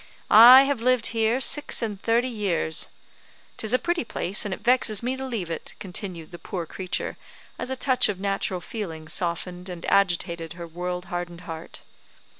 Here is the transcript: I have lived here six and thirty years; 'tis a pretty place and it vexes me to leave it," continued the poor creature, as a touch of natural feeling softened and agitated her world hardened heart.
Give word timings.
I 0.31 0.63
have 0.63 0.81
lived 0.81 1.07
here 1.13 1.39
six 1.39 1.83
and 1.83 2.01
thirty 2.01 2.27
years; 2.27 2.87
'tis 3.57 3.71
a 3.71 3.77
pretty 3.77 4.03
place 4.03 4.45
and 4.45 4.51
it 4.51 4.61
vexes 4.61 5.03
me 5.03 5.15
to 5.15 5.23
leave 5.23 5.51
it," 5.51 5.75
continued 5.77 6.31
the 6.31 6.39
poor 6.39 6.65
creature, 6.65 7.17
as 7.59 7.69
a 7.69 7.75
touch 7.75 8.09
of 8.09 8.19
natural 8.19 8.61
feeling 8.61 9.07
softened 9.07 9.69
and 9.69 9.85
agitated 9.85 10.53
her 10.53 10.65
world 10.65 11.05
hardened 11.13 11.41
heart. 11.41 11.81